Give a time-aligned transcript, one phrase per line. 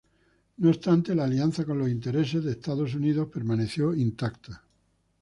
[0.57, 4.63] No obstante la alianza con los intereses de Estados Unidos permaneció intacta.